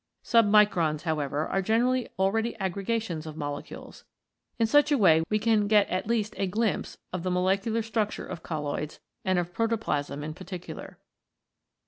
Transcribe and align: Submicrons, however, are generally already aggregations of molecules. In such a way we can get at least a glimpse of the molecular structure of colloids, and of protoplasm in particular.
Submicrons, 0.23 1.03
however, 1.03 1.47
are 1.47 1.61
generally 1.61 2.09
already 2.17 2.55
aggregations 2.57 3.27
of 3.27 3.37
molecules. 3.37 4.03
In 4.57 4.65
such 4.65 4.91
a 4.91 4.97
way 4.97 5.21
we 5.29 5.37
can 5.37 5.67
get 5.67 5.87
at 5.89 6.07
least 6.07 6.33
a 6.37 6.47
glimpse 6.47 6.97
of 7.13 7.21
the 7.21 7.29
molecular 7.29 7.83
structure 7.83 8.25
of 8.25 8.41
colloids, 8.41 8.99
and 9.23 9.37
of 9.37 9.53
protoplasm 9.53 10.23
in 10.23 10.33
particular. 10.33 10.97